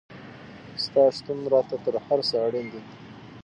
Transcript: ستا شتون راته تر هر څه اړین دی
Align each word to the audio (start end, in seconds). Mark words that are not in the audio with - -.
ستا 0.83 1.03
شتون 1.15 1.39
راته 1.53 1.75
تر 1.85 1.93
هر 2.05 2.19
څه 2.29 2.35
اړین 2.45 2.67
دی 2.73 2.81